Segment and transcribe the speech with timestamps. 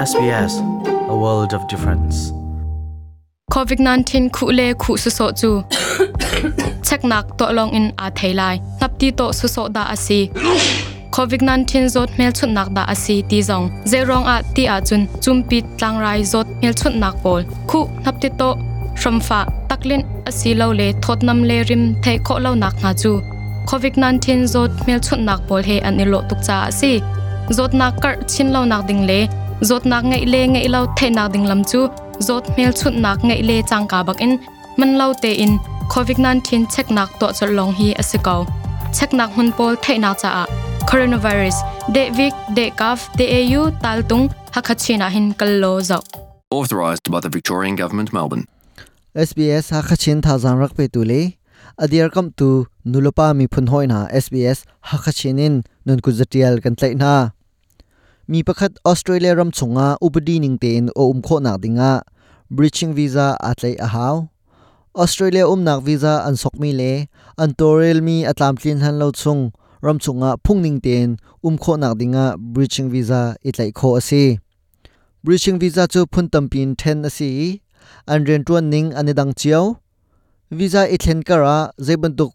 [0.00, 0.60] SBS,
[1.08, 2.32] a world of difference.
[3.50, 5.62] COVID-19 khu le khu su so chu.
[6.82, 10.30] Chek nak to long in a thailai nap ti to su so da asi
[11.12, 13.70] COVID-19 zot mel chut nak da asi ti zong.
[13.84, 15.06] Zerong a ti a chun.
[15.20, 18.54] Chumpi tlang rai zot mel chut nak pol khu nap ti to.
[18.96, 20.92] From shramfa taklin asi lo le.
[21.02, 23.20] Thot nam le rim thei kho lo nak nga chu.
[23.66, 27.00] COVID-19 zot mel chut nak pol he an ilo tuk cha asi
[27.56, 29.28] zot nak kar chin lo nak ding le
[29.60, 31.88] zot nak ngai le ngai lo thei nak ding lam chu.
[32.18, 34.38] Zot mel chut nak ngai le chang ka bak in.
[34.76, 35.58] Man lo te in.
[35.88, 38.40] COVID-19 check nak to chol long hi asikaw
[38.96, 40.44] check nak hun pol thei na cha a.
[40.90, 41.56] Coronavirus.
[41.94, 44.24] De vik de kaf de au tal tung
[44.54, 46.02] hakachina hin kallo zau.
[46.50, 48.44] Authorised by the Victorian Government, Melbourne.
[49.14, 51.20] SBS ha khachin tha zang rak pe tu le.
[51.78, 52.48] Adiar kam tu
[52.92, 55.64] nulopa mi phun hoi na SBS ha khachin in.
[55.86, 57.12] Nun ku zatial kan tlai na
[58.32, 61.92] มีประคัดออสเตรเลียรำชงอาอุปดีนิงเตนโออุมโคนักดิงอา
[62.56, 64.14] breaching visa อาตเลยอาหาว
[64.98, 66.82] ออสเตรเลียอุมนักวีซ่าอันสกมีเล
[67.40, 69.38] อันตัวเรลมีอัตามทินฮันเลาชง
[69.86, 71.08] รำชงอาพุ่งนิงเตน
[71.44, 74.24] อุมโคนักดิงอา breaching visa อิตไลโคอาซี
[75.24, 77.32] breaching visa จะพุ่นตัมปีนเทนอาซี
[78.10, 79.64] อันเรียนตัวนิงอันดังเจียว
[80.58, 82.32] วีซ่าอิตเลนการะเจบรรทุก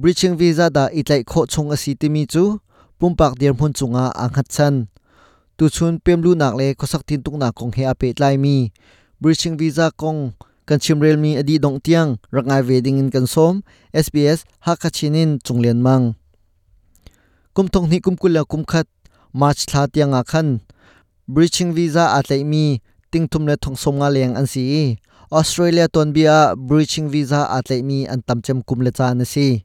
[0.00, 2.44] breaching visa ดาอิตไลโคชงอาซีติมีจู
[2.98, 4.76] ปุ่มปากเดียร์พุ่นชงอาอังหัดชัน
[5.56, 8.56] tu chun pemlu nak le khosak tin tuk na kong he ape tlai mi.
[9.22, 10.34] Bridging visa kong
[10.66, 13.62] kan chimrel mi adi dong tiang rangai wedding in kan som
[13.94, 16.14] SBS ha Chung chunglen mang.
[17.54, 18.86] Kum thong ni kum kula kum khat
[19.32, 19.86] march thla
[20.18, 20.60] a khan.
[21.28, 22.80] Bridging visa atlai mi
[23.12, 24.98] tingthum le thong som nga leng an si.
[25.30, 29.64] Australia ton bia bridging visa atlai mi an tamchem kum le cha na si.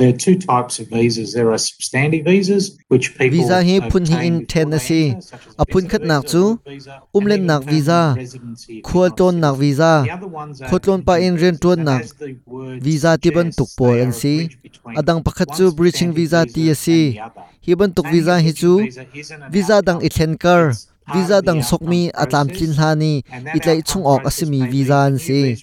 [0.00, 0.12] they
[13.92, 14.36] an are a si.
[14.36, 17.06] bridge between Adang pakhat one chu breaching substantive visa ti asi.
[17.06, 17.42] and the other.
[17.66, 20.08] Hi ban tuk And visa the hi chu breaching visa isn't an visa dang outcome.
[20.08, 22.56] ithen kar It's part visa dang sok mi outcome atlam process.
[22.56, 25.56] tlin hani And that itlai chung ok asimi visa a an si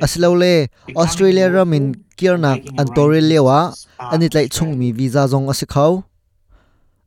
[0.00, 4.12] visa application, aslole becoming Australia ramin lawful, kirnak making an toril arrangements lewa to depart
[4.14, 4.98] ani tlai chung mi Australia.
[4.98, 5.92] visa zong asikhaw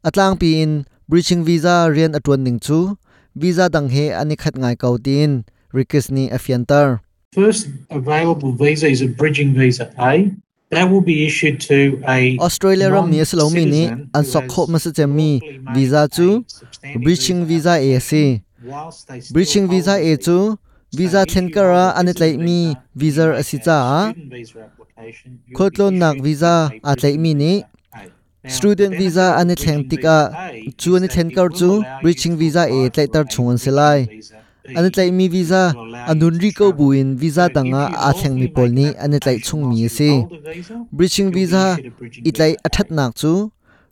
[0.03, 2.97] atlang pi in breaching visa rian atwan ning chu
[3.35, 5.43] visa dang he ani khat ngai kautin
[5.73, 6.99] request ni afiantar
[7.31, 10.35] First available visa is a bridging visa A.
[10.71, 14.31] That will be issued to a Australia ram ni aslo mi ni non-citizen an who
[14.31, 17.73] sok has kho ma se chem mi lawfully made visa a chu substantive breaching visa
[17.75, 20.59] a si whilst they still breaching hold visa the a chu So
[20.93, 24.69] visa thenkara thlen you mi visa, asicha visa
[25.55, 27.63] khotlon nak visa atlai mi ni
[28.47, 30.17] student visa benefit of ani bridging tika
[30.77, 34.35] chu is ani that kar chu reaching visa a tlai tar a chungan selai visa
[34.35, 38.13] à, ani tlai mi visa à, anun ri ko buin visa So danga a à,
[38.13, 40.09] theng mi pol ni ani tlai chung mi se
[40.53, 42.67] visa, breaching visa bridging itlai visa A.
[42.67, 43.51] athat nak chu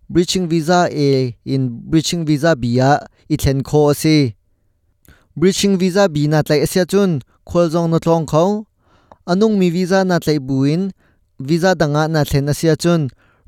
[0.09, 2.89] breaching visa a in breaching visa bia
[3.29, 3.83] ithen i thlen kho
[5.39, 7.11] breaching visa b na tlai asia chun
[7.49, 8.43] khol jong na thlong kho
[9.31, 10.81] anung mi visa na tlai buin
[11.49, 13.01] visa danga na thlen asia chun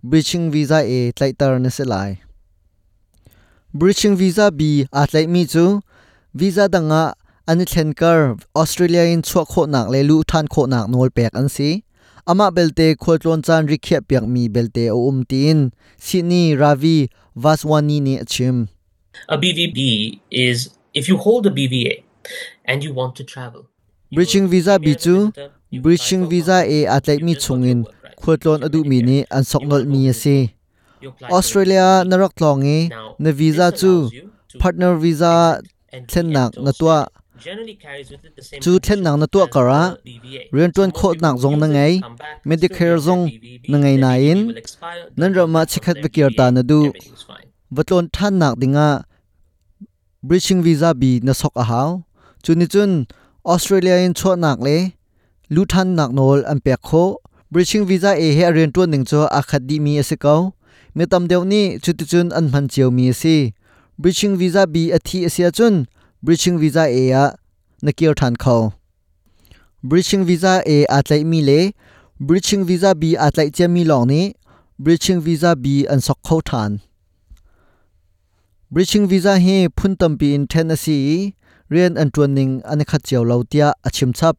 [0.09, 2.12] breaching visa a tlai tar na se lai
[3.79, 4.62] breaching visa b
[5.00, 5.66] a tlai mi chu
[6.40, 7.03] visa danga
[7.50, 8.19] ani thlen kar
[8.62, 11.69] australia in chhuak kho nak le lu than kho nak nol pek an si
[12.31, 15.59] ama belte kholtlon chan rikhia piak mi belte o umtin
[16.06, 16.97] sydney ravi
[17.44, 18.58] vaswani ni achim
[19.34, 19.78] A BVB
[20.31, 22.03] is if you hold a BVA
[22.66, 23.68] and you want to travel.
[24.12, 25.31] Bridging visa bi chu,
[25.72, 27.85] a visa e atlai mi chungin.
[28.18, 30.53] If adu mi ni an soknol mi ase.
[31.31, 34.09] Australia narak tlongi Now, na visa chu
[34.59, 37.08] partner visa exit and thlen re-enter nak na tua.
[38.61, 39.97] chu thlen nak na tua kara.
[40.03, 40.52] the BVA.
[40.52, 42.02] rian So tuan most kho people nak zong na ngai
[42.46, 43.23] medicare zong
[43.70, 44.40] na ngai na in
[45.16, 46.91] nan ra ma chikhat bekir ta na du.
[47.73, 49.03] vatlon than nak dinga
[50.23, 51.90] breaching visa bi na sok a haw
[52.44, 52.91] chuni chun
[53.53, 54.78] australia in chho nak le
[55.53, 57.03] lu than nak nol an pe kho
[57.52, 60.41] breaching visa e he rian tu ning cho a khat di mi ase kau
[60.96, 63.35] me tam deu ni chuti chun an man chiu mi ase
[64.02, 65.76] breaching visa bi a thi asia chun
[66.26, 67.26] breaching visa e a
[67.84, 68.58] na kier than kho
[69.90, 71.59] breaching visa e a tlai mi le
[72.28, 74.22] breaching visa bi a tlai che mi long ni
[74.84, 76.72] breaching visa bi an sok kho than
[78.72, 81.35] bridging visa hi phun tampi in asi
[81.68, 84.38] rian an tuaning an khat chiao lautia achim chap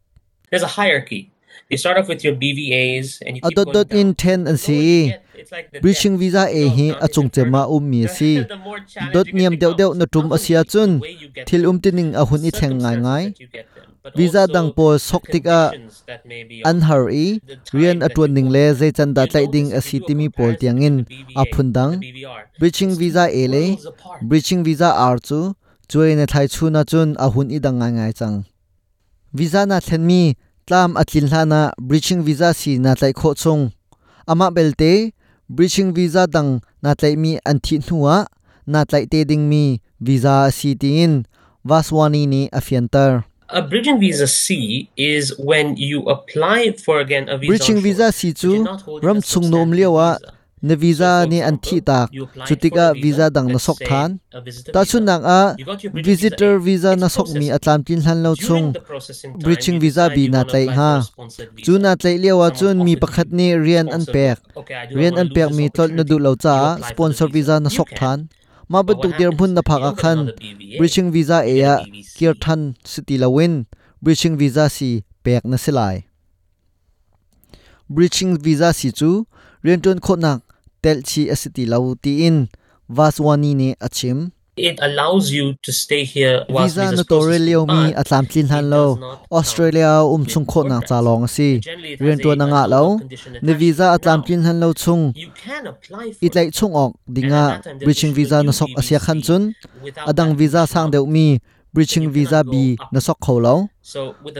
[0.48, 1.28] There's a hierarchy.
[1.68, 4.16] You start off with your BVAs and you keep going in down.
[4.16, 6.76] then an The si lower you get, it's like the bridging visa e It goes
[6.80, 9.98] hi achung chema um mi si more challenging dot niam deuh becomes.
[10.00, 11.00] na tum asia chun
[11.44, 13.24] thil um tining a hun i thleng ngai ngai
[14.10, 15.70] visa dang po the sok tik a
[16.70, 17.38] an har i
[17.70, 20.96] rian atun ning le zai chan da tlai ding a a sitimi pol tiangin
[21.40, 24.18] a BVA phundang it's visa two e le worlds apart.
[24.28, 25.40] bridging visa r chu
[25.90, 28.36] chuai na thai chuna chun a hun i dang ngai ngai chang.
[29.38, 30.22] Visa na thlen mi
[30.66, 33.62] tlam atlin hlana bridging visa si na tlai kho chung
[34.30, 34.92] ama belte
[35.56, 36.50] bridging visa dang
[36.82, 38.16] na tlai mi an thi hnuwa
[38.72, 39.64] na tlai te ding mi
[40.06, 41.12] visa si tin
[41.68, 43.12] vaswani ni afiantar
[43.52, 47.50] A bridging visa C is when you apply for again a visa.
[47.50, 49.76] bridging on visa shore, si but chu you're not holding a ram chung nom substantive
[49.78, 50.32] lewa visa.
[50.62, 53.26] na visa So, for ni an thi example, tak you applied chutika for a visa
[53.30, 54.90] dang na let's sok say than a visitor ta visa.
[54.90, 56.60] chu nang a You got your bridging visitor A.
[56.60, 57.52] visa na It's sok mi processing.
[57.58, 60.28] atlam tin hlan lo During chung the processing time, bridging you visa decide bi you
[60.30, 60.90] na wanna tlai apply ha.
[60.92, 61.64] for a sponsored visa.
[61.66, 64.12] chu na tlai lewa chun Someone mi offered pakhat you ni a rian an sponsored
[64.12, 64.48] pek visa.
[68.70, 68.70] Okay, I do not rian wanna an lose pek this mi tol na du opportunity.
[68.70, 68.70] lo You cha apply for the sponsor visa na You sok can.
[68.70, 69.96] than ma But bu what tuk dir happens phun na is, phak you a don't
[69.96, 72.14] get khan another BVA, bridging visa you e get a a BVC.
[72.16, 73.66] kier than siti lawin
[74.02, 76.04] bridging visa si pek na silai
[77.88, 79.26] bridging visa si chu
[79.64, 80.40] rian ton khonak
[80.82, 82.48] tel chi asiti lo ti in
[82.88, 87.94] vaswani ni achim It allows you to stay here visa na tore processing, leo mi
[87.96, 91.58] atlam tlin han lo count australia um chung kho na cha long si.
[91.98, 93.00] Rian to a- na nga lo
[93.40, 95.12] ni visa atlam tlin han lo chung.
[95.16, 99.22] You can apply for itlai it, chung ok dinga a visa na sok asia khan
[99.22, 99.54] chun.
[100.10, 101.06] adang visa sang it.
[101.08, 101.40] mi
[101.72, 102.46] you visa up.
[102.92, 103.54] na sok kho lo.